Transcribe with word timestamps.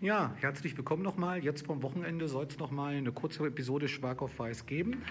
Ja, 0.00 0.32
herzlich 0.38 0.76
willkommen 0.76 1.02
nochmal. 1.02 1.42
Jetzt 1.42 1.66
vom 1.66 1.82
Wochenende 1.82 2.28
soll 2.28 2.46
es 2.46 2.56
nochmal 2.56 2.94
eine 2.94 3.10
kurze 3.10 3.44
Episode 3.44 3.88
Schwark 3.88 4.22
auf 4.22 4.38
Weiß 4.38 4.64
geben. 4.64 5.02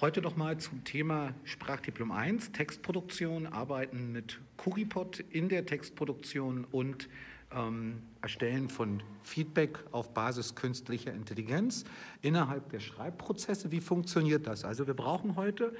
Heute 0.00 0.22
nochmal 0.22 0.58
zum 0.58 0.84
Thema 0.84 1.34
Sprachdiplom 1.42 2.12
1, 2.12 2.52
Textproduktion, 2.52 3.48
Arbeiten 3.48 4.12
mit 4.12 4.38
Kuripod 4.56 5.18
in 5.30 5.48
der 5.48 5.66
Textproduktion 5.66 6.64
und 6.70 7.08
ähm, 7.52 8.02
Erstellen 8.22 8.68
von 8.68 9.02
Feedback 9.24 9.80
auf 9.90 10.14
Basis 10.14 10.54
künstlicher 10.54 11.12
Intelligenz 11.12 11.84
innerhalb 12.22 12.70
der 12.70 12.78
Schreibprozesse. 12.78 13.72
Wie 13.72 13.80
funktioniert 13.80 14.46
das? 14.46 14.64
Also 14.64 14.86
wir 14.86 14.94
brauchen 14.94 15.34
heute 15.34 15.74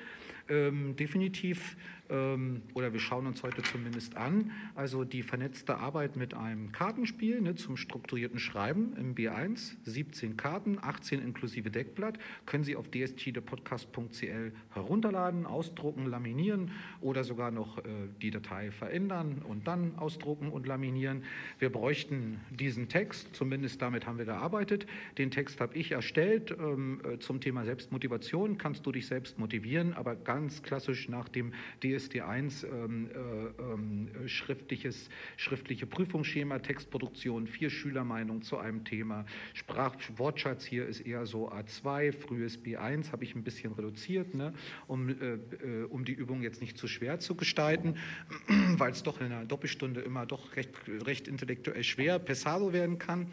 ähm, 0.49 0.97
definitiv, 0.97 1.77
oder 2.09 2.93
wir 2.93 3.01
schauen 3.01 3.27
uns 3.27 3.43
heute 3.43 3.63
zumindest 3.63 4.17
an, 4.17 4.53
also 4.75 5.05
die 5.05 5.23
vernetzte 5.23 5.79
Arbeit 5.79 6.17
mit 6.17 6.35
einem 6.35 6.73
Kartenspiel 6.73 7.41
ne, 7.41 7.55
zum 7.55 7.77
strukturierten 7.77 8.39
Schreiben 8.39 8.95
im 8.97 9.15
B1, 9.15 9.75
17 9.85 10.37
Karten, 10.37 10.79
18 10.81 11.21
inklusive 11.23 11.71
Deckblatt, 11.71 12.19
können 12.45 12.65
Sie 12.65 12.77
auf 12.77 12.91
dstdepodcast.cl 12.91 14.53
herunterladen, 14.71 15.47
ausdrucken, 15.47 16.07
laminieren 16.07 16.71
oder 17.01 17.25
sogar 17.25 17.51
noch 17.51 17.79
äh, 17.79 17.83
die 18.23 18.31
Datei 18.31 18.71
verändern 18.71 19.43
und 19.47 19.67
dann 19.67 19.97
ausdrucken 19.97 20.51
und 20.51 20.67
laminieren. 20.67 21.25
Wir 21.59 21.71
bräuchten 21.71 22.41
diesen 22.51 22.89
Text, 22.89 23.35
zumindest 23.35 23.83
damit 23.83 24.07
haben 24.07 24.19
wir 24.19 24.25
gearbeitet. 24.25 24.87
Den 25.19 25.31
Text 25.31 25.61
habe 25.61 25.77
ich 25.77 25.93
erstellt 25.93 26.55
ähm, 26.59 27.01
äh, 27.05 27.19
zum 27.19 27.41
Thema 27.41 27.65
Selbstmotivation. 27.65 28.59
Kannst 28.59 28.87
du 28.87 28.93
dich 28.93 29.07
selbst 29.07 29.39
motivieren, 29.39 29.93
aber 29.95 30.15
ganz 30.15 30.63
klassisch 30.63 31.09
nach 31.09 31.29
dem 31.29 31.53
DSD1 31.97 32.67
ähm, 32.67 33.09
äh, 33.11 33.63
ähm, 33.63 34.29
schriftliches, 34.29 35.09
schriftliche 35.37 35.87
Prüfungsschema, 35.87 36.59
Textproduktion, 36.59 37.47
vier 37.47 37.71
Schülermeinungen 37.71 38.43
zu 38.43 38.59
einem 38.59 38.85
Thema. 38.85 39.25
Sprach, 39.55 39.97
Wortschatz 40.17 40.65
hier 40.65 40.87
ist 40.87 41.01
eher 41.01 41.27
so 41.27 41.51
A2, 41.51 42.13
frühes 42.13 42.63
B1 42.63 43.13
habe 43.13 43.25
ich 43.25 43.35
ein 43.35 43.43
bisschen 43.43 43.73
reduziert, 43.73 44.35
ne, 44.35 44.53
um, 44.87 45.09
äh, 45.09 45.35
äh 45.35 45.85
um 45.89 46.05
die 46.05 46.13
Übung 46.13 46.43
jetzt 46.43 46.61
nicht 46.61 46.77
zu 46.79 46.89
schwer 46.89 47.19
zu 47.19 47.35
gestalten, 47.35 47.97
weil 48.77 48.93
es 48.93 49.03
doch 49.03 49.21
in 49.21 49.27
einer 49.27 49.45
Doppelstunde 49.45 50.01
immer 50.01 50.27
doch 50.27 50.57
recht, 50.57 50.71
recht 51.07 51.29
intellektuell 51.29 51.85
schwer 51.85 52.19
Pesado 52.19 52.73
werden 52.73 52.99
kann. 52.99 53.33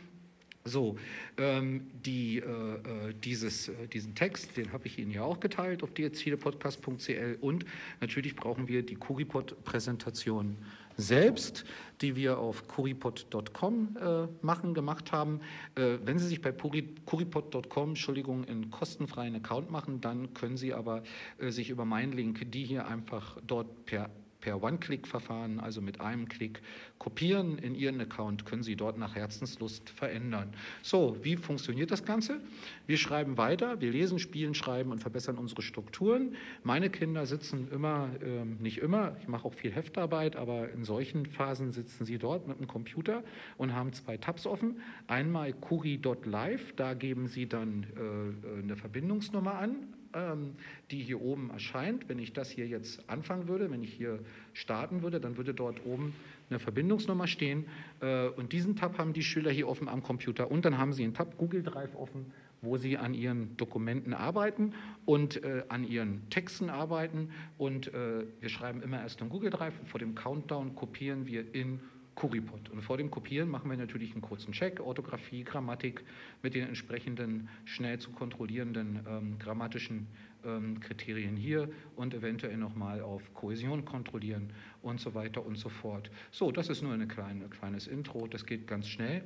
So, 0.65 0.97
ähm, 1.37 1.87
die, 2.05 2.37
äh, 2.37 2.41
äh, 2.41 3.13
dieses, 3.21 3.67
äh, 3.67 3.87
diesen 3.87 4.15
Text, 4.15 4.55
den 4.55 4.71
habe 4.71 4.87
ich 4.87 4.97
Ihnen 4.97 5.11
ja 5.11 5.23
auch 5.23 5.41
geteilt 5.41 5.83
auf 5.83 5.91
dierzielepodcast.cl 5.91 7.37
und 7.41 7.65
natürlich 7.99 8.33
brauchen 8.35 8.69
wir 8.69 8.81
die 8.85 8.95
Kuripod-Präsentation 8.95 10.55
selbst, 10.95 11.65
die 12.01 12.15
wir 12.15 12.39
auf 12.39 12.67
kuripod.com 12.67 13.97
äh, 13.99 14.27
machen, 14.45 14.73
gemacht 14.73 15.11
haben. 15.11 15.41
Äh, 15.75 15.97
wenn 16.05 16.17
Sie 16.17 16.27
sich 16.27 16.41
bei 16.41 16.53
kuripod.com, 16.53 17.89
Entschuldigung, 17.89 18.45
einen 18.45 18.69
kostenfreien 18.71 19.35
Account 19.35 19.69
machen, 19.69 19.99
dann 19.99 20.33
können 20.33 20.55
Sie 20.55 20.73
aber 20.73 21.03
äh, 21.39 21.49
sich 21.49 21.71
über 21.71 21.83
meinen 21.83 22.13
Link 22.13 22.51
die 22.51 22.63
hier 22.63 22.87
einfach 22.87 23.37
dort 23.45 23.85
per 23.85 24.09
per 24.43 24.61
One-Click-Verfahren, 24.61 25.61
also 25.61 25.81
mit 25.81 26.01
einem 26.01 26.27
Klick, 26.27 26.61
kopieren 26.97 27.57
in 27.57 27.75
Ihren 27.75 28.01
Account, 28.01 28.45
können 28.45 28.61
Sie 28.61 28.75
dort 28.75 28.97
nach 28.97 29.15
Herzenslust 29.15 29.89
verändern. 29.89 30.49
So, 30.81 31.15
wie 31.21 31.37
funktioniert 31.37 31.91
das 31.91 32.03
Ganze? 32.03 32.41
Wir 32.85 32.97
schreiben 32.97 33.37
weiter, 33.37 33.79
wir 33.79 33.89
lesen, 33.89 34.19
spielen, 34.19 34.53
schreiben 34.53 34.91
und 34.91 34.99
verbessern 34.99 35.37
unsere 35.37 35.61
Strukturen. 35.61 36.35
Meine 36.61 36.89
Kinder 36.89 37.25
sitzen 37.25 37.69
immer, 37.71 38.09
äh, 38.21 38.43
nicht 38.61 38.79
immer, 38.79 39.15
ich 39.21 39.29
mache 39.29 39.47
auch 39.47 39.53
viel 39.53 39.71
Heftarbeit, 39.71 40.35
aber 40.35 40.69
in 40.71 40.83
solchen 40.83 41.25
Phasen 41.25 41.71
sitzen 41.71 42.03
sie 42.03 42.17
dort 42.17 42.45
mit 42.45 42.59
dem 42.59 42.67
Computer 42.67 43.23
und 43.57 43.73
haben 43.73 43.93
zwei 43.93 44.17
Tabs 44.17 44.45
offen. 44.45 44.81
Einmal 45.07 45.53
kuri.live, 45.53 46.73
da 46.75 46.95
geben 46.95 47.27
sie 47.27 47.47
dann 47.47 47.85
äh, 47.95 48.59
eine 48.61 48.75
Verbindungsnummer 48.75 49.55
an, 49.55 49.87
ähm, 50.13 50.55
die 50.91 51.01
hier 51.01 51.21
oben 51.21 51.49
erscheint. 51.49 52.09
Wenn 52.09 52.19
ich 52.19 52.33
das 52.33 52.49
hier 52.49 52.67
jetzt 52.67 53.09
anfangen 53.09 53.47
würde, 53.47 53.71
wenn 53.71 53.83
ich 53.83 53.93
hier 53.93 54.19
starten 54.53 55.01
würde, 55.01 55.19
dann 55.19 55.37
würde 55.37 55.53
dort 55.53 55.85
oben 55.85 56.13
eine 56.49 56.59
Verbindungsnummer 56.59 57.27
stehen. 57.27 57.65
Äh, 58.01 58.27
und 58.27 58.53
diesen 58.53 58.75
Tab 58.75 58.97
haben 58.97 59.13
die 59.13 59.23
Schüler 59.23 59.51
hier 59.51 59.67
offen 59.67 59.87
am 59.87 60.03
Computer. 60.03 60.49
Und 60.51 60.65
dann 60.65 60.77
haben 60.77 60.93
sie 60.93 61.03
einen 61.03 61.13
Tab 61.13 61.37
Google 61.37 61.63
Drive 61.63 61.95
offen, 61.95 62.31
wo 62.61 62.77
sie 62.77 62.97
an 62.97 63.13
ihren 63.13 63.57
Dokumenten 63.57 64.13
arbeiten 64.13 64.73
und 65.05 65.43
äh, 65.43 65.63
an 65.69 65.83
ihren 65.83 66.29
Texten 66.29 66.69
arbeiten. 66.69 67.29
Und 67.57 67.93
äh, 67.93 68.25
wir 68.39 68.49
schreiben 68.49 68.81
immer 68.81 69.01
erst 69.01 69.21
in 69.21 69.29
Google 69.29 69.49
Drive. 69.49 69.73
Vor 69.85 69.99
dem 69.99 70.15
Countdown 70.15 70.75
kopieren 70.75 71.27
wir 71.27 71.53
in 71.53 71.79
Kuripod. 72.15 72.69
Und 72.69 72.81
vor 72.81 72.97
dem 72.97 73.09
Kopieren 73.09 73.49
machen 73.49 73.69
wir 73.69 73.77
natürlich 73.77 74.13
einen 74.13 74.21
kurzen 74.21 74.51
Check, 74.53 74.79
Orthographie, 74.79 75.43
Grammatik 75.43 76.03
mit 76.41 76.53
den 76.53 76.67
entsprechenden 76.67 77.49
schnell 77.65 77.99
zu 77.99 78.11
kontrollierenden 78.11 78.99
ähm, 79.07 79.39
grammatischen 79.39 80.07
ähm, 80.45 80.79
Kriterien 80.79 81.35
hier 81.35 81.69
und 81.95 82.13
eventuell 82.13 82.57
nochmal 82.57 83.01
auf 83.01 83.33
Kohäsion 83.33 83.85
kontrollieren 83.85 84.51
und 84.81 84.99
so 84.99 85.13
weiter 85.15 85.45
und 85.45 85.57
so 85.57 85.69
fort. 85.69 86.11
So, 86.31 86.51
das 86.51 86.69
ist 86.69 86.81
nur 86.81 86.93
ein 86.93 87.07
kleine, 87.07 87.47
kleines 87.49 87.87
Intro, 87.87 88.27
das 88.27 88.45
geht 88.45 88.67
ganz 88.67 88.87
schnell. 88.87 89.23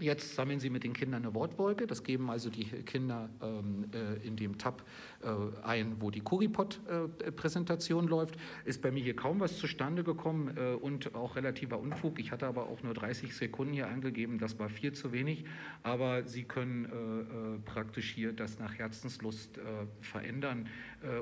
Jetzt 0.00 0.34
sammeln 0.34 0.58
Sie 0.58 0.70
mit 0.70 0.82
den 0.82 0.92
Kindern 0.92 1.24
eine 1.24 1.34
Wortwolke. 1.34 1.86
Das 1.86 2.02
geben 2.02 2.28
also 2.28 2.50
die 2.50 2.64
Kinder 2.64 3.28
ähm, 3.40 3.86
äh, 3.92 4.26
in 4.26 4.36
dem 4.36 4.58
Tab 4.58 4.82
äh, 5.22 5.28
ein, 5.62 6.00
wo 6.00 6.10
die 6.10 6.20
Kuripod-Präsentation 6.20 8.06
äh, 8.06 8.10
läuft. 8.10 8.36
Ist 8.64 8.82
bei 8.82 8.90
mir 8.90 9.02
hier 9.04 9.14
kaum 9.14 9.38
was 9.38 9.56
zustande 9.58 10.02
gekommen 10.02 10.56
äh, 10.56 10.74
und 10.74 11.14
auch 11.14 11.36
relativer 11.36 11.78
Unfug. 11.78 12.18
Ich 12.18 12.32
hatte 12.32 12.46
aber 12.46 12.66
auch 12.68 12.82
nur 12.82 12.94
30 12.94 13.36
Sekunden 13.36 13.72
hier 13.72 13.88
angegeben. 13.88 14.38
Das 14.38 14.58
war 14.58 14.68
viel 14.68 14.92
zu 14.92 15.12
wenig. 15.12 15.44
Aber 15.84 16.24
Sie 16.24 16.42
können 16.42 16.86
äh, 16.86 16.88
äh, 16.88 17.58
praktisch 17.64 18.10
hier 18.10 18.32
das 18.32 18.58
nach 18.58 18.74
Herzenslust 18.74 19.58
verändern 20.00 20.68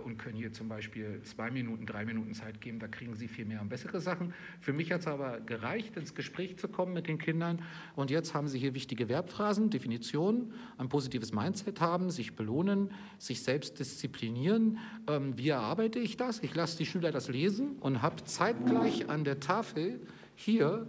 und 0.04 0.16
können 0.18 0.36
hier 0.36 0.52
zum 0.52 0.68
Beispiel 0.68 1.20
zwei 1.24 1.50
Minuten, 1.50 1.86
drei 1.86 2.04
Minuten 2.04 2.34
Zeit 2.34 2.60
geben. 2.60 2.78
Da 2.78 2.88
kriegen 2.88 3.14
Sie 3.14 3.28
viel 3.28 3.44
mehr 3.44 3.60
und 3.60 3.68
bessere 3.68 4.00
Sachen. 4.00 4.32
Für 4.60 4.72
mich 4.72 4.92
hat 4.92 5.00
es 5.00 5.06
aber 5.06 5.40
gereicht, 5.40 5.96
ins 5.96 6.14
Gespräch 6.14 6.56
zu 6.56 6.68
kommen 6.68 6.92
mit 6.92 7.08
den 7.08 7.18
Kindern. 7.18 7.62
Und 7.96 8.10
jetzt 8.10 8.34
haben 8.34 8.48
Sie 8.48 8.61
hier 8.62 8.74
wichtige 8.74 9.08
Verbphrasen, 9.08 9.70
Definitionen, 9.70 10.54
ein 10.78 10.88
positives 10.88 11.32
Mindset 11.32 11.80
haben, 11.80 12.10
sich 12.10 12.34
belohnen, 12.34 12.90
sich 13.18 13.42
selbst 13.42 13.78
disziplinieren. 13.78 14.78
Ähm, 15.06 15.36
wie 15.36 15.50
erarbeite 15.50 15.98
ich 15.98 16.16
das? 16.16 16.42
Ich 16.42 16.54
lasse 16.54 16.78
die 16.78 16.86
Schüler 16.86 17.12
das 17.12 17.28
lesen 17.28 17.76
und 17.80 18.00
habe 18.00 18.24
zeitgleich 18.24 19.10
an 19.10 19.24
der 19.24 19.40
Tafel 19.40 20.00
hier 20.34 20.86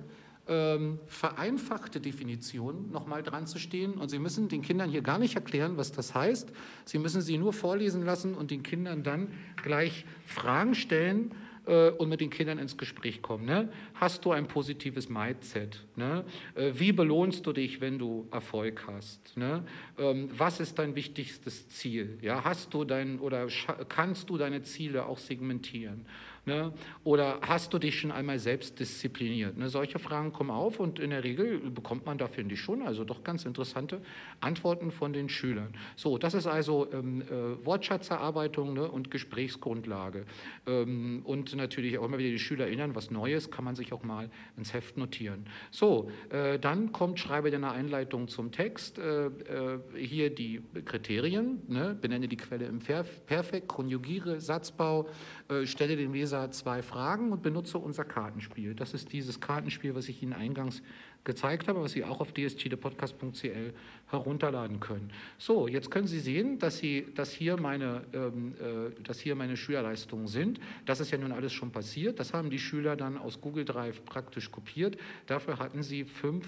ähm, 0.47 1.00
vereinfachte 1.07 2.01
Definitionen 2.01 2.91
nochmal 2.91 3.23
dran 3.23 3.47
zu 3.47 3.59
stehen. 3.59 3.94
Und 3.94 4.09
Sie 4.09 4.19
müssen 4.19 4.50
den 4.50 4.61
Kindern 4.61 4.90
hier 4.90 5.01
gar 5.01 5.17
nicht 5.17 5.35
erklären, 5.35 5.78
was 5.78 5.91
das 5.91 6.13
heißt. 6.13 6.51
Sie 6.85 7.00
müssen 7.00 7.22
sie 7.22 7.38
nur 7.38 7.53
vorlesen 7.53 8.03
lassen 8.03 8.35
und 8.35 8.51
den 8.51 8.61
Kindern 8.61 9.03
dann 9.03 9.29
gleich 9.61 10.05
Fragen 10.25 10.75
stellen, 10.75 11.31
äh, 11.66 11.90
und 11.90 12.09
mit 12.09 12.22
den 12.22 12.29
Kindern 12.29 12.59
ins 12.59 12.78
Gespräch 12.78 13.22
kommen. 13.22 13.46
Ne? 13.46 13.69
Hast 13.96 14.25
du 14.25 14.31
ein 14.31 14.47
positives 14.47 15.09
Mindset? 15.09 15.84
Ne? 15.96 16.25
Äh, 16.56 16.72
wie 16.75 16.91
belohnst 16.91 17.46
du 17.46 17.53
dich, 17.53 17.81
wenn 17.81 18.00
du 18.00 18.28
Erfolg 18.31 18.85
hast? 18.88 19.35
Ne? 19.38 19.63
Ähm, 19.97 20.29
was 20.38 20.59
ist 20.59 20.79
dein 20.79 20.96
wichtigstes 20.96 21.69
Ziel? 21.69 22.18
Ja, 22.22 22.44
hast 22.44 22.73
du 22.73 22.84
dein 22.84 23.19
oder 23.19 23.47
kannst 23.90 24.29
du 24.29 24.38
deine 24.38 24.63
Ziele 24.63 25.06
auch 25.06 25.18
segmentieren? 25.18 26.06
Ne? 26.46 26.74
Oder 27.06 27.40
hast 27.42 27.74
du 27.74 27.80
dich 27.80 27.98
schon 27.98 28.12
einmal 28.12 28.38
selbst 28.38 28.78
diszipliniert? 28.78 29.58
Ne? 29.58 29.70
Solche 29.70 29.98
Fragen 29.98 30.34
kommen 30.34 30.52
auf 30.52 30.78
und 30.78 31.00
in 31.00 31.12
der 31.12 31.24
Regel 31.24 31.59
bekommt 31.70 32.06
man 32.06 32.18
da, 32.18 32.28
finde 32.28 32.56
ich 32.56 32.59
schon, 32.59 32.81
also 32.81 33.06
doch 33.06 33.24
ganz 33.24 33.46
interessante 33.46 34.02
Antworten 34.42 34.92
von 34.92 35.14
den 35.14 35.30
Schülern. 35.30 35.74
So, 35.96 36.18
das 36.18 36.34
ist 36.34 36.46
also 36.46 36.92
ähm, 36.92 37.22
äh, 37.22 37.66
Wortschatzerarbeitung 37.66 38.74
ne? 38.74 38.92
und 38.92 39.09
Gesprächsgrundlage. 39.09 40.26
Ähm, 40.68 41.22
und 41.24 41.56
natürlich 41.56 41.98
auch 41.98 42.03
immer 42.03 42.18
wieder 42.18 42.32
die 42.32 42.40
Schüler 42.40 42.66
erinnern, 42.66 42.94
was 42.94 43.09
Neues 43.09 43.50
kann 43.50 43.64
man 43.64 43.76
sich 43.76 43.94
auch 43.94 44.03
mal 44.03 44.30
ins 44.58 44.74
Heft 44.74 44.98
notieren. 44.98 45.46
So, 45.72 46.12
äh, 46.30 46.59
dann 46.59 46.92
kommt, 46.92 47.20
schreibe 47.20 47.52
deine 47.52 47.72
Einleitung 47.72 48.28
zum 48.28 48.52
Text. 48.52 49.00
Äh, 49.00 49.28
äh 49.28 49.79
hier 49.96 50.29
die 50.29 50.62
Kriterien, 50.84 51.62
ne? 51.67 51.97
benenne 52.00 52.28
die 52.28 52.38
Quelle 52.38 52.66
im 52.66 52.79
Perfekt, 52.79 53.67
konjugiere, 53.67 54.41
Satzbau, 54.41 55.08
äh, 55.47 55.66
stelle 55.66 55.96
dem 55.96 56.14
Leser 56.14 56.33
Leser 56.34 56.50
zwei 56.50 56.82
Fragen 56.82 57.32
und 57.32 57.44
benutze 57.44 57.78
unser 57.78 58.06
Kartenspiel. 58.06 58.74
Das 58.74 58.96
ist 58.96 59.14
dieses 59.14 59.40
Kartenspiel, 59.40 59.94
was 59.94 60.09
ich 60.09 60.24
Ihnen 60.24 60.34
eingangs 60.34 60.82
gezeigt 61.24 61.68
habe, 61.68 61.82
was 61.82 61.91
Sie 61.91 62.03
auch 62.03 62.22
auf 62.22 62.34
dstdepodcast.cl 62.34 63.74
herunterladen 64.08 64.80
können. 64.80 65.12
So, 65.38 65.68
jetzt 65.68 65.91
können 65.91 66.08
Sie 66.08 66.20
sehen, 66.20 66.58
dass, 66.58 66.80
Sie, 66.80 67.06
dass, 67.14 67.32
hier 67.32 67.59
meine, 67.62 68.02
ähm, 68.14 68.56
äh, 68.59 69.03
dass 69.03 69.20
hier 69.20 69.35
meine 69.35 69.56
Schülerleistungen 69.56 70.28
sind. 70.28 70.59
Das 70.88 71.00
ist 71.00 71.12
ja 71.12 71.20
nun 71.20 71.32
alles 71.32 71.53
schon 71.53 71.72
passiert. 71.72 72.20
Das 72.20 72.34
haben 72.34 72.50
die 72.50 72.59
Schüler 72.59 72.96
dann 72.96 73.20
aus 73.20 73.40
Google 73.40 73.66
Drive 73.66 74.03
praktisch 74.03 74.52
kopiert. 74.52 74.97
Dafür 75.28 75.59
hatten 75.59 75.84
Sie 75.84 76.03
fünf 76.03 76.47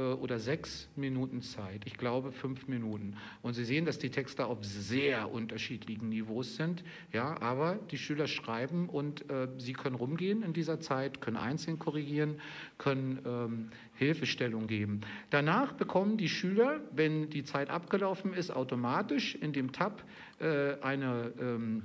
oder 0.00 0.38
sechs 0.38 0.88
Minuten 0.96 1.42
Zeit. 1.42 1.82
Ich 1.84 1.96
glaube 1.96 2.32
fünf 2.32 2.68
Minuten. 2.68 3.16
Und 3.42 3.54
Sie 3.54 3.64
sehen, 3.64 3.84
dass 3.84 3.98
die 3.98 4.10
Texte 4.10 4.46
auf 4.46 4.64
sehr 4.64 5.30
unterschiedlichen 5.30 6.08
Niveaus 6.08 6.56
sind. 6.56 6.84
Ja, 7.12 7.40
aber 7.40 7.78
die 7.90 7.98
Schüler 7.98 8.26
schreiben 8.26 8.88
und 8.88 9.30
äh, 9.30 9.48
sie 9.58 9.72
können 9.72 9.96
rumgehen 9.96 10.42
in 10.42 10.52
dieser 10.52 10.80
Zeit, 10.80 11.20
können 11.20 11.36
einzeln 11.36 11.78
korrigieren, 11.78 12.40
können 12.78 13.20
ähm, 13.26 13.70
Hilfestellung 13.94 14.66
geben. 14.66 15.00
Danach 15.30 15.72
bekommen 15.72 16.16
die 16.16 16.28
Schüler, 16.28 16.80
wenn 16.92 17.30
die 17.30 17.44
Zeit 17.44 17.70
abgelaufen 17.70 18.34
ist, 18.34 18.50
automatisch 18.50 19.34
in 19.34 19.52
dem 19.52 19.72
Tab 19.72 20.04
äh, 20.38 20.80
eine 20.80 21.32
ähm, 21.40 21.84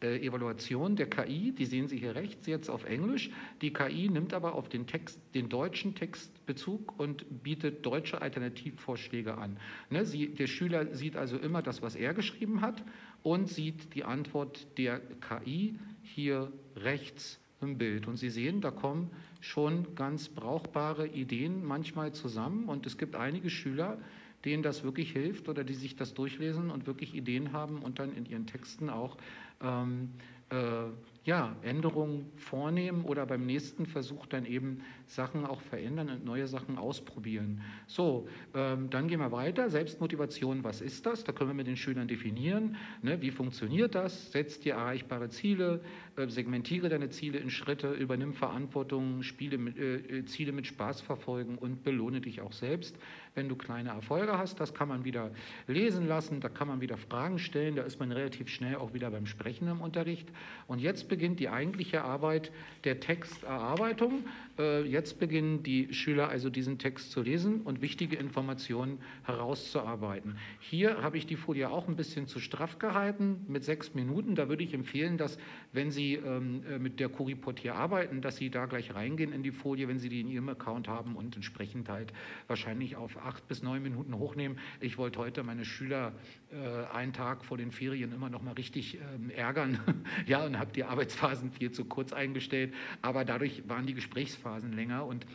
äh, 0.00 0.18
Evaluation 0.18 0.96
der 0.96 1.08
KI, 1.08 1.52
die 1.52 1.64
sehen 1.64 1.88
Sie 1.88 1.98
hier 1.98 2.14
rechts 2.14 2.46
jetzt 2.46 2.68
auf 2.68 2.84
Englisch. 2.84 3.30
Die 3.62 3.72
KI 3.72 4.08
nimmt 4.08 4.34
aber 4.34 4.54
auf 4.54 4.68
den, 4.68 4.86
Text, 4.86 5.20
den 5.34 5.48
deutschen 5.48 5.94
Text 5.94 6.46
Bezug 6.46 6.98
und 6.98 7.42
bietet 7.42 7.84
deutsche 7.84 8.22
Alternativvorschläge 8.22 9.36
an. 9.36 9.58
Ne, 9.90 10.04
sie, 10.04 10.28
der 10.28 10.46
Schüler 10.46 10.94
sieht 10.94 11.16
also 11.16 11.36
immer 11.38 11.62
das, 11.62 11.82
was 11.82 11.94
er 11.94 12.14
geschrieben 12.14 12.60
hat 12.60 12.82
und 13.22 13.48
sieht 13.48 13.94
die 13.94 14.04
Antwort 14.04 14.66
der 14.78 15.00
KI 15.20 15.78
hier 16.02 16.52
rechts 16.76 17.40
im 17.60 17.78
Bild. 17.78 18.06
Und 18.06 18.16
Sie 18.16 18.30
sehen, 18.30 18.60
da 18.60 18.70
kommen 18.70 19.10
schon 19.40 19.94
ganz 19.94 20.28
brauchbare 20.28 21.06
Ideen 21.06 21.64
manchmal 21.64 22.12
zusammen 22.12 22.68
und 22.68 22.86
es 22.86 22.98
gibt 22.98 23.14
einige 23.14 23.50
Schüler, 23.50 23.98
denen 24.44 24.62
das 24.62 24.84
wirklich 24.84 25.12
hilft 25.12 25.48
oder 25.48 25.64
die 25.64 25.74
sich 25.74 25.96
das 25.96 26.14
durchlesen 26.14 26.70
und 26.70 26.86
wirklich 26.86 27.14
Ideen 27.14 27.52
haben 27.52 27.80
und 27.80 27.98
dann 27.98 28.14
in 28.14 28.24
ihren 28.26 28.46
Texten 28.46 28.88
auch 28.88 29.16
ähm, 29.60 30.10
äh, 30.50 30.90
ja, 31.24 31.54
Änderungen 31.60 32.32
vornehmen 32.36 33.04
oder 33.04 33.26
beim 33.26 33.44
nächsten 33.44 33.84
Versuch 33.84 34.24
dann 34.24 34.46
eben 34.46 34.80
Sachen 35.06 35.44
auch 35.44 35.60
verändern 35.60 36.08
und 36.08 36.24
neue 36.24 36.46
Sachen 36.46 36.78
ausprobieren. 36.78 37.60
So, 37.86 38.26
ähm, 38.54 38.88
dann 38.88 39.08
gehen 39.08 39.20
wir 39.20 39.30
weiter. 39.30 39.68
Selbstmotivation, 39.68 40.64
was 40.64 40.80
ist 40.80 41.04
das? 41.04 41.24
Da 41.24 41.32
können 41.32 41.50
wir 41.50 41.54
mit 41.54 41.66
den 41.66 41.76
Schülern 41.76 42.08
definieren. 42.08 42.76
Ne? 43.02 43.20
Wie 43.20 43.30
funktioniert 43.30 43.94
das? 43.94 44.32
Setz 44.32 44.58
dir 44.58 44.74
erreichbare 44.74 45.28
Ziele, 45.28 45.82
segmentiere 46.26 46.88
deine 46.88 47.10
Ziele 47.10 47.38
in 47.38 47.50
Schritte, 47.50 47.92
übernimm 47.92 48.32
Verantwortung, 48.32 49.22
spiele 49.22 49.58
mit, 49.58 49.78
äh, 49.78 49.96
äh, 49.96 50.24
Ziele 50.24 50.52
mit 50.52 50.66
Spaß 50.66 51.00
verfolgen 51.00 51.56
und 51.56 51.84
belohne 51.84 52.20
dich 52.20 52.40
auch 52.40 52.52
selbst, 52.52 52.96
wenn 53.34 53.48
du 53.48 53.54
kleine 53.54 53.90
Erfolge 53.90 54.36
hast. 54.36 54.58
Das 54.58 54.74
kann 54.74 54.88
man 54.88 55.04
wieder 55.04 55.30
lesen 55.66 56.08
lassen, 56.08 56.40
da 56.40 56.48
kann 56.48 56.66
man 56.66 56.80
wieder 56.80 56.96
Fragen 56.96 57.38
stellen, 57.38 57.76
da 57.76 57.82
ist 57.82 58.00
man 58.00 58.10
relativ 58.10 58.48
schnell 58.48 58.76
auch 58.76 58.94
wieder 58.94 59.10
beim 59.10 59.26
Sprechen 59.26 59.68
im 59.68 59.80
Unterricht. 59.80 60.28
Und 60.66 60.80
jetzt 60.80 61.08
beginnt 61.08 61.38
die 61.38 61.48
eigentliche 61.48 62.02
Arbeit 62.02 62.50
der 62.84 62.98
Texterarbeitung. 62.98 64.24
Äh, 64.58 64.82
jetzt 64.82 65.20
beginnen 65.20 65.62
die 65.62 65.94
Schüler 65.94 66.28
also 66.28 66.50
diesen 66.50 66.78
Text 66.78 67.12
zu 67.12 67.22
lesen 67.22 67.60
und 67.62 67.80
wichtige 67.80 68.16
Informationen 68.16 68.98
herauszuarbeiten. 69.22 70.36
Hier 70.58 71.02
habe 71.02 71.16
ich 71.18 71.26
die 71.26 71.36
Folie 71.36 71.70
auch 71.70 71.86
ein 71.86 71.96
bisschen 71.96 72.26
zu 72.26 72.40
straff 72.40 72.78
gehalten 72.78 73.44
mit 73.48 73.62
sechs 73.62 73.94
Minuten. 73.94 74.34
Da 74.34 74.48
würde 74.48 74.64
ich 74.64 74.74
empfehlen, 74.74 75.16
dass 75.16 75.38
wenn 75.72 75.90
Sie 75.90 76.07
ähm, 76.14 76.62
äh, 76.68 76.78
mit 76.78 77.00
der 77.00 77.08
Curipod 77.08 77.58
hier 77.58 77.74
arbeiten, 77.74 78.20
dass 78.20 78.36
Sie 78.36 78.50
da 78.50 78.66
gleich 78.66 78.94
reingehen 78.94 79.32
in 79.32 79.42
die 79.42 79.50
Folie, 79.50 79.88
wenn 79.88 79.98
Sie 79.98 80.08
die 80.08 80.20
in 80.20 80.28
Ihrem 80.28 80.48
Account 80.48 80.88
haben 80.88 81.16
und 81.16 81.36
entsprechend 81.36 81.88
halt 81.88 82.12
wahrscheinlich 82.46 82.96
auf 82.96 83.16
acht 83.18 83.46
bis 83.48 83.62
neun 83.62 83.82
Minuten 83.82 84.14
hochnehmen. 84.18 84.58
Ich 84.80 84.98
wollte 84.98 85.18
heute 85.18 85.42
meine 85.42 85.64
Schüler 85.64 86.12
äh, 86.50 86.94
einen 86.94 87.12
Tag 87.12 87.44
vor 87.44 87.56
den 87.56 87.70
Ferien 87.70 88.12
immer 88.12 88.30
noch 88.30 88.42
mal 88.42 88.52
richtig 88.52 88.98
ähm, 89.14 89.30
ärgern, 89.30 89.78
ja, 90.26 90.44
und 90.44 90.58
habe 90.58 90.72
die 90.72 90.84
Arbeitsphasen 90.84 91.52
viel 91.52 91.72
zu 91.72 91.84
kurz 91.84 92.12
eingestellt. 92.12 92.74
Aber 93.02 93.24
dadurch 93.24 93.68
waren 93.68 93.86
die 93.86 93.94
Gesprächsphasen 93.94 94.72
länger 94.72 95.06
und 95.06 95.26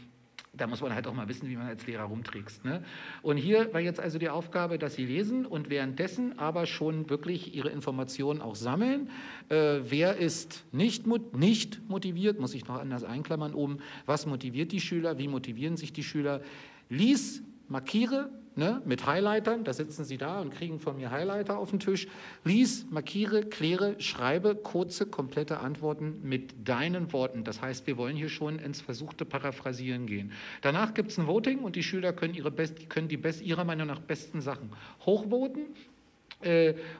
da 0.56 0.68
muss 0.68 0.82
man 0.82 0.94
halt 0.94 1.08
auch 1.08 1.14
mal 1.16 1.28
wissen, 1.28 1.50
wie 1.50 1.56
man 1.56 1.66
als 1.66 1.88
Lehrer 1.88 2.04
rumträgst. 2.04 2.64
Ne? 2.64 2.84
Und 3.24 3.38
hier 3.38 3.74
war 3.74 3.82
jetzt 3.82 4.00
also 4.00 4.20
die 4.20 4.30
Aufgabe, 4.30 4.78
dass 4.78 4.94
Sie 4.94 5.06
lesen 5.06 5.48
und 5.48 5.72
währenddessen 5.72 6.38
aber 6.38 6.68
schon 6.68 7.10
wirklich 7.10 7.56
Ihre 7.56 7.70
Informationen 7.70 8.40
auch 8.40 8.56
sammeln. 8.56 9.10
Äh, 9.50 9.80
wer 9.84 10.18
ist 10.18 10.64
nicht, 10.72 11.08
nicht 11.36 11.90
motiviert, 11.90 12.40
muss 12.40 12.54
ich 12.54 12.68
noch 12.68 12.80
anders 12.80 13.04
einklammern 13.04 13.56
oben. 13.56 13.80
Was 14.06 14.28
motiviert 14.28 14.72
die 14.72 14.80
Schüler? 14.80 15.18
Wie 15.18 15.28
motivieren 15.28 15.76
sich 15.76 15.92
die 15.92 16.04
Schüler? 16.04 16.42
Lies, 16.88 17.42
markiere 17.68 18.30
ne, 18.56 18.82
mit 18.86 19.06
Highlightern, 19.06 19.64
da 19.64 19.74
sitzen 19.74 20.04
Sie 20.04 20.18
da 20.18 20.42
und 20.42 20.52
kriegen 20.52 20.80
von 20.80 20.98
mir 20.98 21.12
Highlighter 21.12 21.58
auf 21.58 21.70
den 21.70 21.80
Tisch. 21.80 22.08
Lies, 22.44 22.86
markiere, 22.90 23.44
kläre, 23.44 24.00
schreibe 24.00 24.56
kurze, 24.56 25.06
komplette 25.06 25.60
Antworten 25.60 26.20
mit 26.24 26.68
deinen 26.68 27.14
Worten. 27.14 27.44
Das 27.44 27.62
heißt, 27.62 27.88
wir 27.88 27.98
wollen 27.98 28.16
hier 28.16 28.30
schon 28.30 28.60
ins 28.60 28.82
versuchte 28.82 29.26
Paraphrasieren 29.26 30.06
gehen. 30.06 30.32
Danach 30.62 30.94
gibt 30.94 31.12
es 31.12 31.18
ein 31.18 31.28
Voting 31.28 31.60
und 31.60 31.76
die 31.76 31.84
Schüler 31.84 32.14
können, 32.14 32.34
ihre 32.34 32.52
best, 32.52 32.90
können 32.90 33.08
die 33.08 33.18
best, 33.18 33.42
ihrer 33.42 33.64
Meinung 33.64 33.88
nach 33.88 34.00
besten 34.00 34.42
Sachen 34.42 34.72
hochvoten 35.06 35.68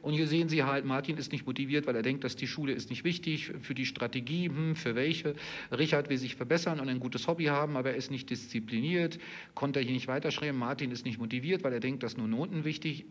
und 0.02 0.14
hier 0.14 0.28
sehen 0.28 0.50
Sie 0.50 0.64
halt, 0.64 0.86
Martin 0.86 1.18
ist 1.18 1.32
nicht 1.32 1.46
motiviert, 1.46 1.86
weil 1.88 1.96
er 1.96 2.02
denkt, 2.02 2.24
dass 2.24 2.36
die 2.36 2.48
Schule 2.48 2.74
ist 2.74 2.90
nicht 2.90 3.04
wichtig 3.04 3.52
für 3.62 3.74
die 3.74 3.86
Strategie, 3.86 4.48
hm, 4.48 4.76
für 4.76 4.96
welche. 4.96 5.36
Richard 5.72 6.10
will 6.10 6.18
sich 6.18 6.36
verbessern 6.36 6.80
und 6.80 6.90
ein 6.90 7.00
gutes 7.00 7.28
Hobby 7.28 7.46
haben, 7.46 7.76
aber 7.78 7.92
er 7.92 7.96
ist 7.96 8.12
nicht 8.12 8.30
diszipliniert, 8.30 9.20
konnte 9.54 9.80
er 9.80 9.86
hier 9.86 9.94
nicht 9.94 10.08
weiterschreiben. 10.08 10.58
Martin 10.58 10.92
ist 10.92 11.06
nicht 11.06 11.20
motiviert, 11.20 11.64
weil 11.64 11.74
er 11.74 11.80
denkt, 11.80 12.04
dass 12.04 12.18
nur 12.18 12.28
Noten 12.28 12.64
wichtig 12.64 13.06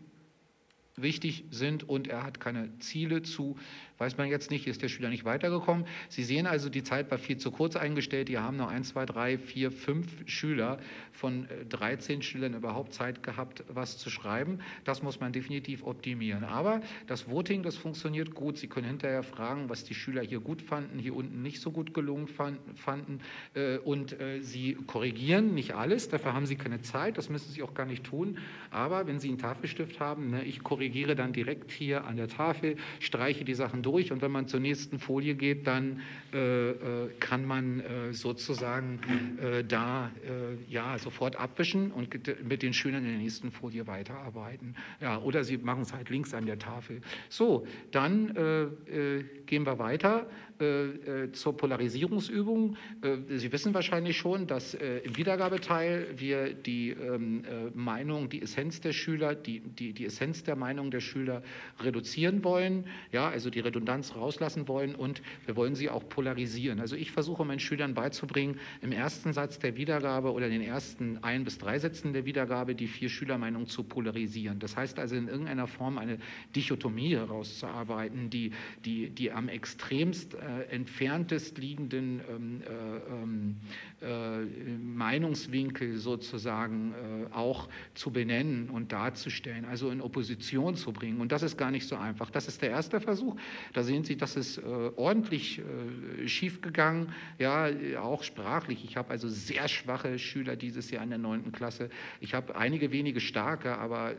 wichtig 0.95 1.45
sind 1.49 1.87
und 1.87 2.07
er 2.07 2.23
hat 2.23 2.39
keine 2.39 2.77
Ziele 2.79 3.23
zu 3.23 3.57
Weiß 4.03 4.17
man 4.17 4.27
jetzt 4.27 4.51
nicht, 4.51 4.67
ist 4.67 4.81
der 4.81 4.89
Schüler 4.89 5.09
nicht 5.09 5.23
weitergekommen. 5.23 5.85
Sie 6.09 6.25
sehen 6.25 6.45
also, 6.45 6.67
die 6.67 6.83
Zeit 6.83 7.09
war 7.09 7.17
viel 7.17 7.37
zu 7.37 7.51
kurz 7.51 7.77
eingestellt. 7.77 8.27
Die 8.27 8.37
haben 8.37 8.57
noch 8.57 8.69
ein, 8.69 8.83
zwei, 8.83 9.05
drei, 9.05 9.37
vier, 9.37 9.71
fünf 9.71 10.27
Schüler 10.27 10.77
von 11.13 11.47
13 11.69 12.19
äh, 12.19 12.21
Schülern 12.21 12.53
überhaupt 12.53 12.93
Zeit 12.93 13.23
gehabt, 13.23 13.63
was 13.69 13.97
zu 13.97 14.09
schreiben. 14.09 14.59
Das 14.83 15.03
muss 15.03 15.21
man 15.21 15.31
definitiv 15.31 15.83
optimieren. 15.83 16.43
Aber 16.43 16.81
das 17.07 17.29
Voting, 17.29 17.63
das 17.63 17.77
funktioniert 17.77 18.33
gut. 18.33 18.57
Sie 18.57 18.67
können 18.67 18.87
hinterher 18.87 19.23
fragen, 19.23 19.69
was 19.69 19.85
die 19.85 19.95
Schüler 19.95 20.21
hier 20.21 20.41
gut 20.41 20.61
fanden, 20.61 20.99
hier 20.99 21.15
unten 21.15 21.41
nicht 21.41 21.61
so 21.61 21.71
gut 21.71 21.93
gelungen 21.93 22.27
fanden. 22.27 23.21
Äh, 23.53 23.77
und 23.77 24.19
äh, 24.19 24.41
Sie 24.41 24.73
korrigieren 24.85 25.53
nicht 25.53 25.75
alles, 25.75 26.09
dafür 26.09 26.33
haben 26.33 26.45
Sie 26.45 26.57
keine 26.57 26.81
Zeit, 26.81 27.17
das 27.17 27.29
müssen 27.29 27.51
Sie 27.53 27.63
auch 27.63 27.73
gar 27.73 27.85
nicht 27.85 28.03
tun. 28.03 28.37
Aber 28.69 29.07
wenn 29.07 29.21
Sie 29.21 29.29
einen 29.29 29.37
Tafelstift 29.37 30.01
haben, 30.01 30.31
ne, 30.31 30.43
ich 30.43 30.61
korrigiere 30.61 30.82
dann 31.15 31.33
direkt 31.33 31.71
hier 31.71 32.05
an 32.05 32.17
der 32.17 32.27
Tafel, 32.27 32.75
streiche 32.99 33.45
die 33.45 33.53
Sachen 33.53 33.83
durch 33.83 34.11
und 34.11 34.21
wenn 34.21 34.31
man 34.31 34.47
zur 34.47 34.59
nächsten 34.59 34.99
Folie 34.99 35.35
geht, 35.35 35.67
dann 35.67 36.01
äh, 36.33 36.71
äh, 36.71 37.09
kann 37.19 37.45
man 37.45 37.79
äh, 37.79 38.13
sozusagen 38.13 38.99
äh, 39.41 39.63
da 39.63 40.11
äh, 40.23 40.71
ja, 40.71 40.97
sofort 40.97 41.35
abwischen 41.35 41.91
und 41.91 42.09
mit 42.43 42.63
den 42.63 42.73
Schülern 42.73 43.03
in 43.03 43.11
der 43.11 43.19
nächsten 43.19 43.51
Folie 43.51 43.87
weiterarbeiten. 43.87 44.75
Ja, 45.01 45.19
oder 45.19 45.43
sie 45.43 45.57
machen 45.57 45.83
es 45.83 45.93
halt 45.93 46.09
links 46.09 46.33
an 46.33 46.45
der 46.45 46.59
Tafel. 46.59 47.01
So, 47.29 47.67
dann 47.91 48.35
äh, 48.35 49.23
gehen 49.45 49.65
wir 49.65 49.79
weiter. 49.79 50.27
Äh, 50.63 51.23
äh, 51.23 51.31
zur 51.31 51.57
Polarisierungsübung. 51.57 52.77
Äh, 53.01 53.37
Sie 53.37 53.51
wissen 53.51 53.73
wahrscheinlich 53.73 54.17
schon, 54.17 54.47
dass 54.47 54.73
im 54.73 55.17
Wiedergabeteil 55.17 56.07
wir 56.15 56.53
die 56.53 56.91
ähm, 56.91 57.43
Meinung, 57.73 58.29
die 58.29 58.41
Essenz 58.41 58.81
der 58.81 58.93
Schüler, 58.93 59.35
die, 59.35 59.59
die, 59.59 59.93
die 59.93 60.05
Essenz 60.05 60.43
der 60.43 60.55
Meinung 60.55 60.91
der 60.91 60.99
Schüler 60.99 61.43
reduzieren 61.79 62.43
wollen, 62.43 62.85
ja, 63.11 63.29
also 63.29 63.49
die 63.49 63.59
Redundanz 63.59 64.15
rauslassen 64.15 64.67
wollen 64.67 64.95
und 64.95 65.21
wir 65.45 65.55
wollen 65.55 65.75
sie 65.75 65.89
auch 65.89 66.07
polarisieren. 66.07 66.79
Also 66.79 66.95
ich 66.95 67.11
versuche 67.11 67.45
meinen 67.45 67.59
Schülern 67.59 67.93
beizubringen, 67.93 68.59
im 68.81 68.91
ersten 68.91 69.33
Satz 69.33 69.59
der 69.59 69.75
Wiedergabe 69.75 70.31
oder 70.31 70.47
in 70.47 70.53
den 70.53 70.61
ersten 70.61 71.23
ein 71.23 71.43
bis 71.43 71.57
drei 71.57 71.79
Sätzen 71.79 72.13
der 72.13 72.25
Wiedergabe 72.25 72.75
die 72.75 72.87
vier 72.87 73.09
Schülermeinungen 73.09 73.67
zu 73.67 73.83
polarisieren. 73.83 74.59
Das 74.59 74.75
heißt 74.75 74.99
also 74.99 75.15
in 75.15 75.27
irgendeiner 75.27 75.67
Form 75.67 75.97
eine 75.97 76.19
Dichotomie 76.55 77.15
herauszuarbeiten, 77.15 78.29
die, 78.29 78.51
die, 78.85 79.09
die 79.09 79.31
am 79.31 79.49
extremst 79.49 80.35
äh, 80.35 80.52
entferntest 80.61 81.57
liegenden 81.57 82.21
ähm, 82.29 82.61
äh, 82.61 83.13
ähm, 83.13 83.55
äh, 84.01 84.77
Meinungswinkel 84.77 85.97
sozusagen 85.97 86.93
äh, 86.93 87.33
auch 87.33 87.69
zu 87.93 88.11
benennen 88.11 88.69
und 88.69 88.91
darzustellen, 88.91 89.65
also 89.65 89.89
in 89.89 90.01
Opposition 90.01 90.75
zu 90.75 90.91
bringen. 90.91 91.21
Und 91.21 91.31
das 91.31 91.43
ist 91.43 91.57
gar 91.57 91.71
nicht 91.71 91.87
so 91.87 91.95
einfach. 91.95 92.29
Das 92.29 92.47
ist 92.47 92.61
der 92.61 92.69
erste 92.71 92.99
Versuch. 92.99 93.35
Da 93.73 93.83
sehen 93.83 94.03
Sie, 94.03 94.17
das 94.17 94.35
ist 94.35 94.57
äh, 94.57 94.61
ordentlich 94.61 95.59
äh, 95.59 96.27
schiefgegangen, 96.27 97.13
ja, 97.39 97.69
auch 98.01 98.23
sprachlich. 98.23 98.83
Ich 98.83 98.97
habe 98.97 99.11
also 99.11 99.29
sehr 99.29 99.67
schwache 99.67 100.19
Schüler 100.19 100.55
dieses 100.55 100.91
Jahr 100.91 101.03
in 101.03 101.09
der 101.09 101.19
neunten 101.19 101.51
Klasse. 101.51 101.89
Ich 102.19 102.33
habe 102.33 102.55
einige 102.55 102.91
wenige 102.91 103.19
starke, 103.19 103.77
aber 103.77 104.13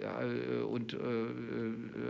und 0.69 0.97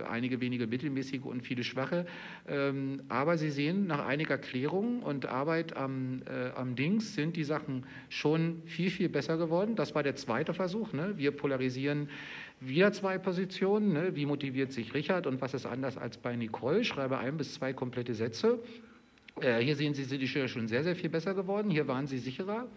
einige 0.09 0.40
wenige 0.40 0.66
mittelmäßige 0.66 1.23
und 1.23 1.43
viele 1.43 1.64
schwache. 1.64 2.07
Ähm, 2.47 3.02
aber 3.09 3.38
Sie 3.38 3.50
sehen, 3.50 3.87
nach 3.87 4.07
einiger 4.14 4.38
Klärung 4.38 5.02
und 5.02 5.26
Arbeit 5.26 5.76
am, 5.76 6.23
äh, 6.26 6.50
am 6.56 6.76
Dings 6.76 7.14
sind 7.14 7.37
die 7.37 7.44
Sachen 7.44 7.85
schon 8.09 8.62
viel, 8.64 8.90
viel 8.90 9.09
besser 9.09 9.37
geworden. 9.37 9.75
Das 9.75 9.94
war 9.94 10.02
der 10.02 10.14
zweite 10.14 10.54
Versuch. 10.54 10.92
Ne? 10.92 11.14
Wir 11.16 11.33
polarisieren 11.33 12.09
wieder 12.61 12.92
zwei 12.92 13.18
Positionen. 13.18 13.92
Ne? 13.92 14.14
Wie 14.14 14.25
motiviert 14.25 14.73
sich 14.73 14.94
Richard 14.94 15.26
und 15.26 15.40
was 15.40 15.52
ist 15.52 15.66
anders 15.66 15.99
als 15.99 16.16
bei 16.16 16.37
Nicole? 16.37 16.85
Schreibe 16.85 17.18
ein 17.18 17.37
bis 17.37 17.54
zwei 17.54 17.73
komplette 17.73 18.14
Sätze. 18.14 18.61
Äh, 19.40 19.59
hier 19.59 19.75
sehen 19.75 19.94
Sie, 19.94 20.04
sind 20.04 20.21
die 20.21 20.28
Schüler 20.28 20.49
schon 20.49 20.68
sehr, 20.68 20.85
sehr 20.85 20.94
viel 20.94 21.11
besser 21.11 21.35
geworden. 21.35 21.68
Hier 21.68 21.88
waren 21.88 22.06
sie 22.06 22.18
sicherer. 22.18 22.68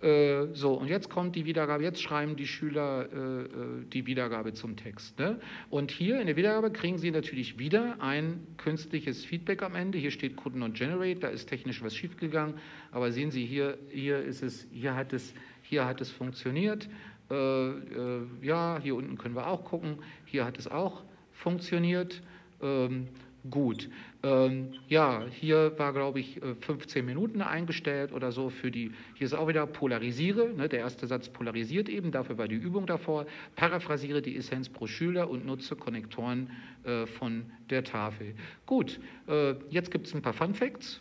Äh, 0.00 0.46
so, 0.52 0.74
und 0.74 0.88
jetzt 0.88 1.10
kommt 1.10 1.34
die 1.34 1.44
Wiedergabe, 1.44 1.82
jetzt 1.82 2.00
schreiben 2.00 2.36
die 2.36 2.46
Schüler 2.46 3.08
äh, 3.12 3.42
äh, 3.42 3.48
die 3.92 4.06
Wiedergabe 4.06 4.52
zum 4.52 4.76
Text. 4.76 5.18
Ne? 5.18 5.40
Und 5.70 5.90
hier 5.90 6.20
in 6.20 6.26
der 6.26 6.36
Wiedergabe 6.36 6.70
kriegen 6.70 6.98
Sie 6.98 7.10
natürlich 7.10 7.58
wieder 7.58 8.00
ein 8.00 8.46
künstliches 8.58 9.24
Feedback 9.24 9.62
am 9.62 9.74
Ende. 9.74 9.98
Hier 9.98 10.12
steht 10.12 10.36
Could 10.36 10.54
not 10.54 10.74
generate, 10.74 11.20
da 11.20 11.28
ist 11.28 11.48
technisch 11.48 11.82
was 11.82 11.96
schiefgegangen, 11.96 12.54
aber 12.92 13.10
sehen 13.10 13.32
Sie 13.32 13.44
hier, 13.44 13.76
hier 13.90 14.22
ist 14.22 14.42
es, 14.42 14.68
hier 14.70 14.94
hat 14.94 15.12
es, 15.12 15.34
hier 15.62 15.84
hat 15.84 16.00
es 16.00 16.10
funktioniert. 16.10 16.88
Äh, 17.30 17.34
äh, 17.34 18.26
ja, 18.42 18.78
hier 18.80 18.94
unten 18.94 19.18
können 19.18 19.34
wir 19.34 19.48
auch 19.48 19.64
gucken, 19.64 19.98
hier 20.24 20.44
hat 20.44 20.58
es 20.58 20.68
auch 20.68 21.02
funktioniert. 21.32 22.22
Ähm, 22.62 23.08
gut. 23.50 23.88
Ähm, 24.22 24.72
ja, 24.88 25.24
hier 25.30 25.78
war, 25.78 25.92
glaube 25.92 26.20
ich, 26.20 26.40
15 26.60 27.02
äh, 27.02 27.06
Minuten 27.06 27.40
eingestellt 27.40 28.12
oder 28.12 28.32
so 28.32 28.50
für 28.50 28.70
die, 28.70 28.90
hier 29.14 29.26
ist 29.26 29.34
auch 29.34 29.46
wieder 29.46 29.66
polarisiere, 29.66 30.48
ne, 30.54 30.68
der 30.68 30.80
erste 30.80 31.06
Satz 31.06 31.28
polarisiert 31.28 31.88
eben, 31.88 32.10
dafür 32.10 32.36
war 32.36 32.48
die 32.48 32.56
Übung 32.56 32.86
davor, 32.86 33.26
paraphrasiere 33.54 34.20
die 34.20 34.36
Essenz 34.36 34.68
pro 34.68 34.86
Schüler 34.86 35.30
und 35.30 35.46
nutze 35.46 35.76
Konnektoren 35.76 36.50
äh, 36.84 37.06
von 37.06 37.44
der 37.70 37.84
Tafel. 37.84 38.34
Gut, 38.66 38.98
äh, 39.28 39.54
jetzt 39.70 39.90
gibt 39.92 40.06
es 40.08 40.14
ein 40.14 40.22
paar 40.22 40.32
Fun 40.32 40.54
Facts. 40.54 41.00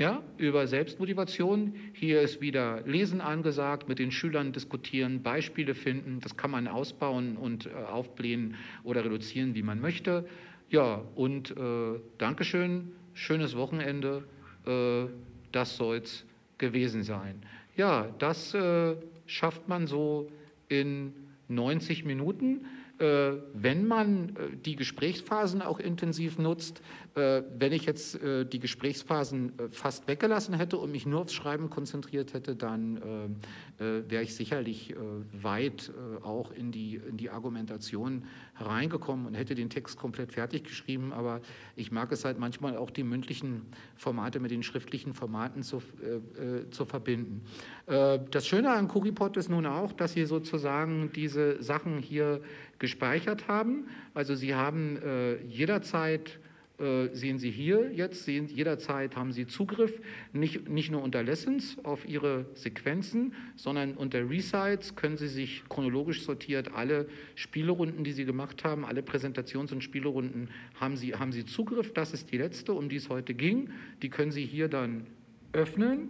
Ja, 0.00 0.22
über 0.38 0.66
Selbstmotivation. 0.66 1.74
Hier 1.92 2.22
ist 2.22 2.40
wieder 2.40 2.80
Lesen 2.86 3.20
angesagt, 3.20 3.86
mit 3.86 3.98
den 3.98 4.10
Schülern 4.10 4.50
diskutieren, 4.50 5.22
Beispiele 5.22 5.74
finden. 5.74 6.20
Das 6.20 6.38
kann 6.38 6.50
man 6.50 6.68
ausbauen 6.68 7.36
und 7.36 7.66
äh, 7.66 7.70
aufblähen 7.70 8.54
oder 8.82 9.04
reduzieren, 9.04 9.54
wie 9.54 9.62
man 9.62 9.78
möchte. 9.78 10.26
Ja, 10.70 11.02
und 11.16 11.50
äh, 11.50 11.98
Dankeschön, 12.18 12.92
schönes 13.12 13.56
Wochenende, 13.56 14.22
äh, 14.66 15.10
das 15.50 15.76
soll 15.76 15.96
es 15.96 16.24
gewesen 16.58 17.02
sein. 17.02 17.42
Ja, 17.76 18.06
das 18.20 18.54
äh, 18.54 18.94
schafft 19.26 19.66
man 19.66 19.88
so 19.88 20.30
in 20.68 21.12
90 21.48 22.04
Minuten. 22.04 22.66
Äh, 23.00 23.38
wenn 23.54 23.86
man 23.86 24.36
äh, 24.36 24.56
die 24.56 24.76
Gesprächsphasen 24.76 25.62
auch 25.62 25.80
intensiv 25.80 26.38
nutzt, 26.38 26.82
äh, 27.14 27.42
wenn 27.58 27.72
ich 27.72 27.86
jetzt 27.86 28.18
die 28.22 28.60
Gesprächsphasen 28.60 29.52
fast 29.70 30.06
weggelassen 30.06 30.54
hätte 30.54 30.76
und 30.76 30.92
mich 30.92 31.06
nur 31.06 31.22
aufs 31.22 31.32
Schreiben 31.32 31.70
konzentriert 31.70 32.34
hätte, 32.34 32.54
dann 32.54 33.00
wäre 33.78 34.22
ich 34.22 34.34
sicherlich 34.34 34.94
weit 35.32 35.92
auch 36.22 36.52
in 36.52 36.70
die, 36.70 36.96
in 36.96 37.16
die 37.16 37.30
Argumentation 37.30 38.24
reingekommen 38.56 39.26
und 39.26 39.34
hätte 39.34 39.54
den 39.54 39.70
Text 39.70 39.96
komplett 39.96 40.32
fertig 40.32 40.64
geschrieben. 40.64 41.12
Aber 41.12 41.40
ich 41.76 41.90
mag 41.90 42.12
es 42.12 42.24
halt 42.24 42.38
manchmal 42.38 42.76
auch 42.76 42.90
die 42.90 43.04
mündlichen 43.04 43.62
Formate 43.96 44.40
mit 44.40 44.50
den 44.50 44.62
schriftlichen 44.62 45.14
Formaten 45.14 45.62
zu, 45.62 45.78
äh, 45.78 46.70
zu 46.70 46.84
verbinden. 46.84 47.42
Das 47.86 48.46
Schöne 48.46 48.70
an 48.70 48.86
Kuripod 48.88 49.36
ist 49.36 49.48
nun 49.48 49.66
auch, 49.66 49.92
dass 49.92 50.12
Sie 50.12 50.24
sozusagen 50.24 51.10
diese 51.12 51.62
Sachen 51.62 51.98
hier 51.98 52.40
gespeichert 52.80 53.46
haben. 53.46 53.86
Also 54.12 54.34
Sie 54.34 54.56
haben 54.56 54.96
äh, 54.96 55.36
jederzeit 55.44 56.40
äh, 56.80 57.14
sehen 57.14 57.38
Sie 57.38 57.50
hier 57.50 57.92
jetzt, 57.92 58.24
sehen, 58.24 58.48
jederzeit 58.48 59.14
haben 59.14 59.32
Sie 59.32 59.46
Zugriff, 59.46 60.00
nicht, 60.32 60.66
nicht 60.68 60.90
nur 60.90 61.02
unter 61.02 61.22
Lessons 61.22 61.76
auf 61.82 62.08
Ihre 62.08 62.46
Sequenzen, 62.54 63.34
sondern 63.54 63.94
unter 63.94 64.28
Resites 64.28 64.96
können 64.96 65.18
Sie 65.18 65.28
sich 65.28 65.62
chronologisch 65.68 66.22
sortiert 66.22 66.72
alle 66.74 67.06
Spielerunden, 67.34 68.02
die 68.02 68.12
Sie 68.12 68.24
gemacht 68.24 68.64
haben, 68.64 68.86
alle 68.86 69.02
Präsentations- 69.02 69.72
und 69.72 69.84
Spielerunden 69.84 70.48
haben 70.80 70.96
Sie, 70.96 71.14
haben 71.14 71.32
Sie 71.32 71.44
Zugriff. 71.44 71.92
Das 71.92 72.14
ist 72.14 72.32
die 72.32 72.38
letzte, 72.38 72.72
um 72.72 72.88
die 72.88 72.96
es 72.96 73.10
heute 73.10 73.34
ging. 73.34 73.70
Die 74.00 74.08
können 74.08 74.30
Sie 74.30 74.46
hier 74.46 74.68
dann 74.68 75.06
öffnen. 75.52 76.08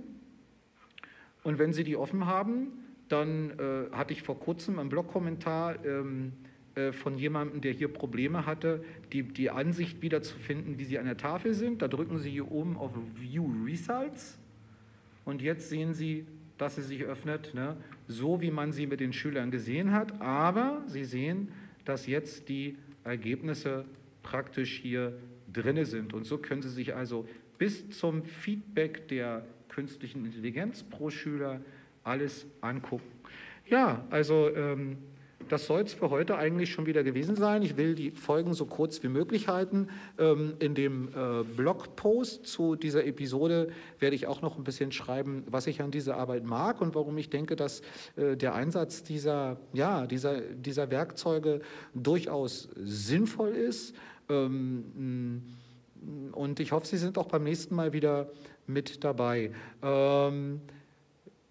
Und 1.43 1.59
wenn 1.59 1.73
Sie 1.73 1.83
die 1.83 1.97
offen 1.97 2.27
haben, 2.27 2.69
dann 3.09 3.59
äh, 3.59 3.91
hatte 3.91 4.13
ich 4.13 4.23
vor 4.23 4.39
kurzem 4.39 4.79
einen 4.79 4.89
Blogkommentar 4.89 5.85
ähm, 5.85 6.33
äh, 6.45 6.50
von 6.93 7.19
jemandem, 7.19 7.61
der 7.61 7.73
hier 7.73 7.89
Probleme 7.89 8.47
hatte, 8.47 8.85
die, 9.13 9.23
die 9.23 9.51
Ansicht 9.51 10.03
wiederzufinden, 10.03 10.79
wie 10.79 10.85
sie 10.85 10.99
an 10.99 11.07
der 11.07 11.17
Tafel 11.17 11.53
sind. 11.53 11.83
Da 11.83 11.89
drücken 11.89 12.19
Sie 12.19 12.31
hier 12.31 12.51
oben 12.51 12.77
auf 12.77 12.93
View 13.17 13.51
Results 13.67 14.39
und 15.25 15.43
jetzt 15.43 15.69
sehen 15.69 15.95
Sie, 15.95 16.27
dass 16.59 16.77
sie 16.77 16.83
sich 16.83 17.05
öffnet, 17.05 17.55
ne? 17.55 17.77
so 18.07 18.41
wie 18.41 18.51
man 18.51 18.73
sie 18.73 18.87
mit 18.87 19.01
den 19.01 19.13
Schülern 19.13 19.51
gesehen 19.51 19.93
hat. 19.93 20.21
Aber 20.21 20.83
Sie 20.87 21.05
sehen, 21.05 21.53
dass 21.85 22.07
jetzt 22.07 22.49
die 22.49 22.77
Ergebnisse 23.05 23.85
praktisch 24.23 24.79
hier 24.79 25.19
drin 25.53 25.85
sind. 25.85 26.13
Und 26.13 26.25
so 26.25 26.39
können 26.39 26.63
Sie 26.63 26.69
sich 26.69 26.95
also 26.95 27.27
bis 27.59 27.91
zum 27.91 28.25
Feedback 28.25 29.09
der 29.09 29.47
künstlichen 29.69 30.25
Intelligenz 30.27 30.83
pro 30.83 31.11
Schüler 31.11 31.61
alles 32.05 32.47
angucken. 32.61 33.11
Ja, 33.67 34.05
also 34.11 34.55
ähm, 34.55 34.99
das 35.51 35.67
soll 35.67 35.83
es 35.83 35.93
für 35.93 36.11
heute 36.11 36.39
eigentlich 36.39 36.71
schon 36.71 36.87
wieder 36.87 37.03
gewesen 37.03 37.35
sein. 37.35 37.63
Ich 37.63 37.77
will 37.77 37.95
die 37.95 38.13
Folgen 38.13 38.55
so 38.55 38.67
kurz 38.67 39.03
wie 39.03 39.09
möglich 39.09 39.49
halten. 39.49 39.89
Ähm, 40.19 40.55
in 40.61 40.75
dem 40.75 41.09
äh, 41.09 41.43
Blogpost 41.43 42.47
zu 42.47 42.77
dieser 42.77 43.05
Episode 43.05 43.71
werde 43.99 44.15
ich 44.15 44.27
auch 44.27 44.43
noch 44.43 44.57
ein 44.57 44.65
bisschen 44.65 44.93
schreiben, 44.93 45.45
was 45.51 45.67
ich 45.67 45.83
an 45.83 45.91
dieser 45.91 46.17
Arbeit 46.17 46.45
mag 46.45 46.81
und 46.81 46.95
warum 46.95 47.19
ich 47.19 47.31
denke, 47.31 47.57
dass 47.57 47.83
äh, 48.17 48.37
der 48.37 48.55
Einsatz 48.55 49.03
dieser, 49.03 49.59
ja, 49.73 50.07
dieser, 50.07 50.41
dieser 50.41 50.91
Werkzeuge 50.91 51.61
durchaus 51.95 52.69
sinnvoll 52.77 53.51
ist. 53.51 53.95
Ähm, 54.29 55.43
und 56.33 56.61
ich 56.61 56.73
hoffe, 56.73 56.87
Sie 56.87 56.97
sind 56.97 57.19
auch 57.19 57.27
beim 57.27 57.43
nächsten 57.43 57.75
Mal 57.75 57.93
wieder 57.93 58.31
mit 58.67 59.05
dabei. 59.05 59.51
Ähm, 59.83 60.61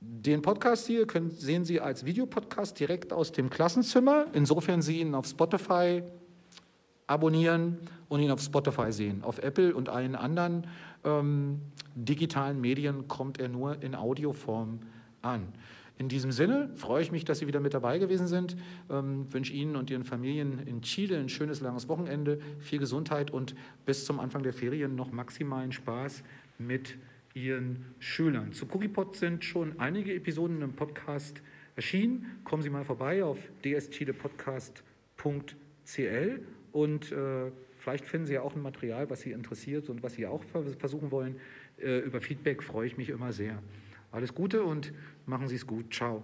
den 0.01 0.41
Podcast 0.41 0.87
hier 0.87 1.05
können, 1.07 1.31
sehen 1.31 1.65
Sie 1.65 1.79
als 1.81 2.05
Videopodcast 2.05 2.79
direkt 2.79 3.11
aus 3.11 3.31
dem 3.31 3.49
Klassenzimmer, 3.49 4.27
insofern 4.33 4.81
Sie 4.81 5.01
ihn 5.01 5.13
auf 5.13 5.27
Spotify 5.27 6.03
abonnieren 7.07 7.79
und 8.07 8.21
ihn 8.21 8.31
auf 8.31 8.39
Spotify 8.39 8.91
sehen. 8.91 9.23
Auf 9.23 9.39
Apple 9.39 9.75
und 9.75 9.89
allen 9.89 10.15
anderen 10.15 10.67
ähm, 11.03 11.59
digitalen 11.95 12.61
Medien 12.61 13.07
kommt 13.07 13.39
er 13.39 13.49
nur 13.49 13.81
in 13.81 13.95
Audioform 13.95 14.79
an. 15.21 15.47
In 15.97 16.07
diesem 16.07 16.31
Sinne 16.31 16.69
freue 16.75 17.01
ich 17.01 17.11
mich, 17.11 17.25
dass 17.25 17.39
Sie 17.39 17.47
wieder 17.47 17.59
mit 17.59 17.73
dabei 17.73 17.97
gewesen 17.97 18.27
sind. 18.27 18.55
Ähm, 18.89 19.25
wünsche 19.33 19.51
Ihnen 19.51 19.75
und 19.75 19.89
Ihren 19.89 20.05
Familien 20.05 20.59
in 20.65 20.81
Chile 20.81 21.17
ein 21.17 21.27
schönes, 21.27 21.59
langes 21.59 21.89
Wochenende, 21.89 22.39
viel 22.59 22.79
Gesundheit 22.79 23.31
und 23.31 23.53
bis 23.85 24.05
zum 24.05 24.19
Anfang 24.21 24.43
der 24.43 24.53
Ferien 24.53 24.95
noch 24.95 25.11
maximalen 25.11 25.73
Spaß 25.73 26.23
mit 26.57 26.97
Ihren 27.39 27.85
Schülern. 27.99 28.53
Zu 28.53 28.65
CookiePod 28.65 29.15
sind 29.15 29.45
schon 29.45 29.79
einige 29.79 30.13
Episoden 30.13 30.61
im 30.61 30.73
Podcast 30.73 31.41
erschienen. 31.75 32.39
Kommen 32.43 32.61
Sie 32.61 32.69
mal 32.69 32.83
vorbei 32.83 33.23
auf 33.23 33.39
dschilepodcast.cl 33.63 36.39
und 36.71 37.11
äh, 37.11 37.51
vielleicht 37.77 38.05
finden 38.05 38.27
Sie 38.27 38.33
ja 38.33 38.41
auch 38.41 38.55
ein 38.55 38.61
Material, 38.61 39.09
was 39.09 39.21
Sie 39.21 39.31
interessiert 39.31 39.89
und 39.89 40.03
was 40.03 40.13
Sie 40.13 40.27
auch 40.27 40.43
versuchen 40.77 41.11
wollen. 41.11 41.37
Äh, 41.77 41.99
über 41.99 42.21
Feedback 42.21 42.63
freue 42.63 42.87
ich 42.87 42.97
mich 42.97 43.09
immer 43.09 43.31
sehr. 43.31 43.61
Alles 44.11 44.33
Gute 44.33 44.63
und 44.63 44.91
machen 45.25 45.47
Sie 45.47 45.55
es 45.55 45.65
gut. 45.65 45.93
Ciao. 45.93 46.23